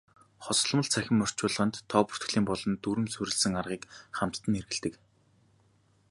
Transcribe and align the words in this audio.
Хосолмол 0.45 0.87
цахим 0.91 1.19
орчуулгад 1.25 1.73
тоо 1.89 2.01
бүртгэлийн 2.07 2.45
болон 2.49 2.73
дүрэм 2.83 3.07
суурилсан 3.13 3.53
аргыг 3.61 3.83
хамтад 4.17 4.43
нь 4.47 4.57
хэрэглэдэг. 4.57 4.93